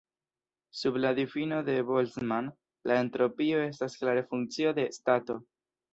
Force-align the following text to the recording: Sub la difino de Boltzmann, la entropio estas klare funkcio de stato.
Sub 0.79 0.95
la 1.03 1.11
difino 1.19 1.59
de 1.67 1.75
Boltzmann, 1.89 2.49
la 2.93 2.97
entropio 3.03 3.61
estas 3.67 3.99
klare 4.01 4.25
funkcio 4.33 4.73
de 4.81 4.87
stato. 5.01 5.37